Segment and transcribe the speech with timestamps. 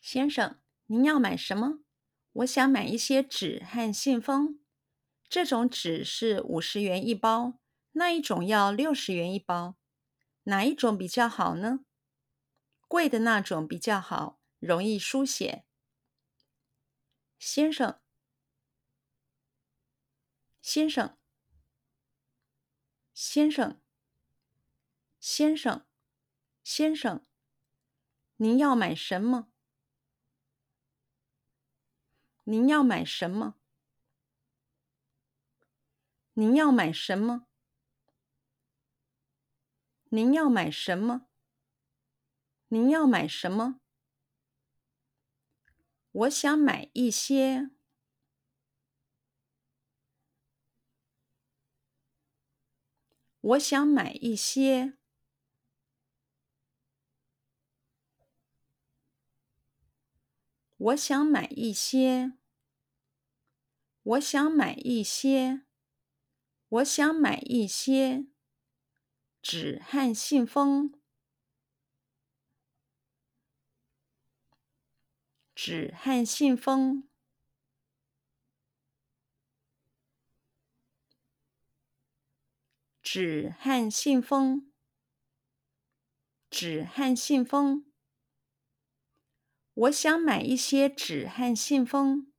[0.00, 1.80] 先生，您要买什么？
[2.32, 4.60] 我想买一些纸和信封。
[5.28, 7.60] 这种纸是五十元一包，
[7.92, 9.76] 那一种要六十元一包。
[10.44, 11.80] 哪一种比较好呢？
[12.88, 15.64] 贵的那种比较好，容易书写。
[17.38, 18.00] 先生，
[20.62, 21.18] 先生，
[23.12, 23.80] 先生，
[25.20, 25.86] 先生，
[26.64, 27.26] 先生，
[28.36, 29.49] 您要买什么？
[32.50, 33.54] 您要买什么？
[36.32, 37.46] 您要买什么？
[40.08, 41.28] 您要买什么？
[42.66, 43.80] 您要买什么？
[46.10, 47.70] 我想买一些。
[53.42, 54.94] 我想买一些。
[60.78, 62.39] 我想买一些。
[64.02, 65.62] 我想买一些。
[66.70, 68.26] 我想买一些
[69.42, 70.94] 纸和信封，
[75.52, 77.08] 纸和信封，
[83.02, 84.72] 纸和信封，
[86.48, 87.84] 纸和信封。
[89.74, 92.29] 我想买一些纸和信封。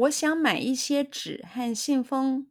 [0.00, 2.46] 我想买一些纸和信封。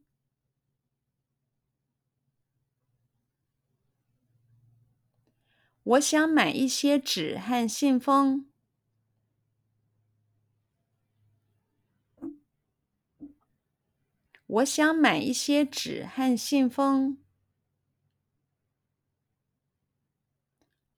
[5.82, 8.46] 我想买一些纸和信封。
[14.46, 17.18] 我想买一些纸和信封。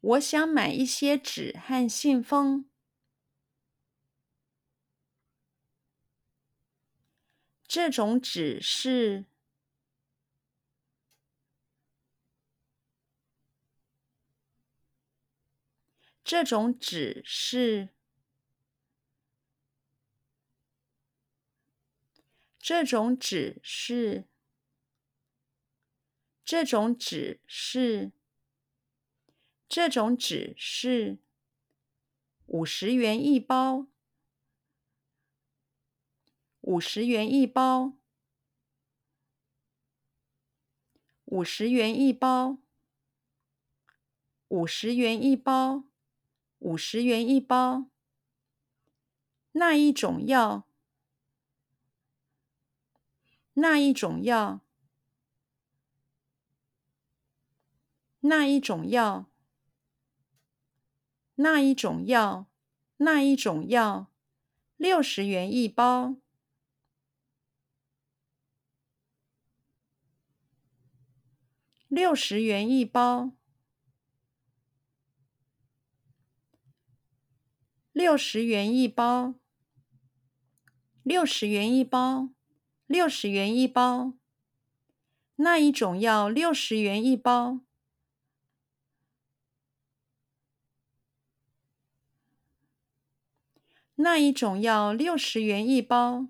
[0.01, 2.72] 我想买一些纸和信封。
[7.73, 9.25] 这种纸是，
[16.23, 17.89] 这种纸是，
[22.61, 24.27] 这种纸是，
[26.45, 28.13] 这种纸是，
[29.67, 31.17] 这种纸是
[32.49, 33.92] 五十元一包。
[36.73, 37.93] 五十元一包，
[41.27, 42.57] 五十元一包，
[44.49, 45.85] 五十元一包，
[46.61, 47.91] 五十元一包。
[49.53, 50.67] 那一种药，
[53.53, 54.63] 那一种药，
[58.21, 59.27] 那一种药，
[61.35, 62.47] 那一种药，
[62.97, 64.11] 那一种药，
[64.79, 66.17] 六十元一包。
[71.95, 73.33] 六十元一包，
[77.93, 79.35] 六十元一包，
[81.03, 82.31] 六十元一包，
[82.87, 84.15] 六十元一包。
[85.37, 87.61] 那一种要六十元一包。
[93.97, 96.29] 那一种要六十元一包。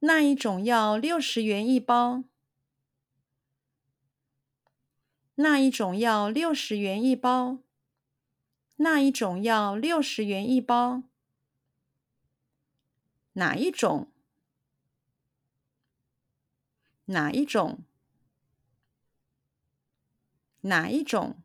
[0.00, 2.24] 那一种要六十元一包。
[5.34, 7.58] 那一种要六十元一包。
[8.76, 11.02] 那一种要六十元一包。
[13.32, 14.12] 哪一种？
[17.06, 17.84] 哪一种？
[20.60, 21.42] 哪一种？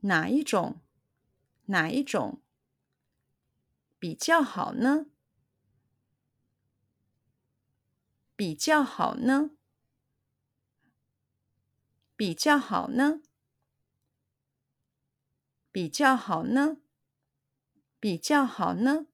[0.00, 0.80] 哪一种？
[1.66, 2.40] 哪一种
[3.98, 5.06] 比较好呢？
[8.36, 9.50] 比较好呢？
[12.16, 13.20] 比较好呢？
[15.70, 16.78] 比较好呢？
[18.00, 19.06] 比较好呢？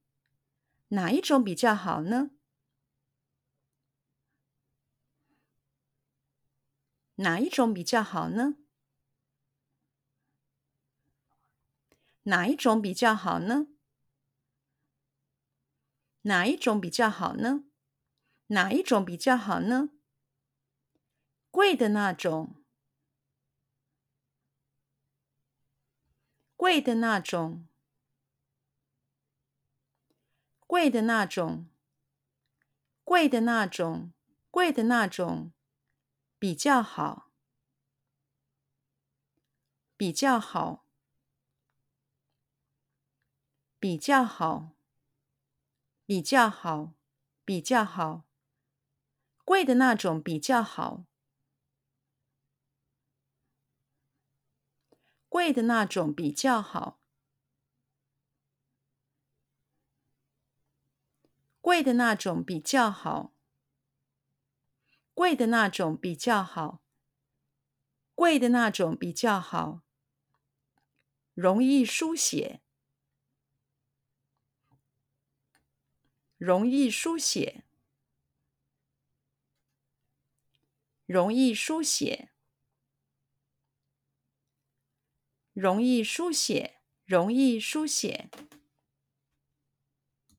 [0.89, 2.31] 哪一种比较好呢？
[7.17, 8.57] 哪一种比较好呢？
[12.25, 13.67] 哪一种比较好呢？
[16.23, 17.70] 哪一种比较好呢？
[18.53, 19.91] 哪一种比较好呢？
[21.53, 22.57] 贵的那种，
[26.57, 27.65] 贵的那种，
[30.67, 31.67] 贵的那种，
[33.05, 34.13] 贵的那种，
[34.51, 35.53] 贵的那种，
[36.41, 37.31] 比较好，
[39.97, 40.85] 比较好，
[43.79, 44.71] 比较好，
[46.05, 46.95] 比较好，
[47.45, 48.25] 比较好，
[49.51, 51.07] 贵的那种比较好，
[55.29, 57.01] 贵的那种比较好。
[61.61, 63.35] 贵的那种比较好，
[65.15, 66.81] 贵的那种比较好，
[68.15, 69.83] 贵的那种比较好，
[71.35, 72.61] 容易书写，
[76.39, 77.65] 容易书写，
[81.11, 82.31] 容易书写，
[85.53, 88.31] 容易书写，容易书写。